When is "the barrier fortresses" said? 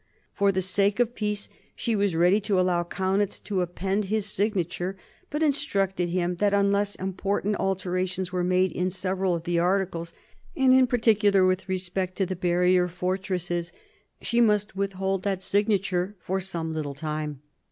12.25-13.71